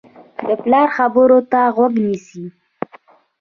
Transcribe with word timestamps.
د 0.47 0.49
پلار 0.63 0.87
خبرو 0.97 1.39
ته 1.51 1.59
غوږ 1.75 1.93
نیسي. 2.05 2.45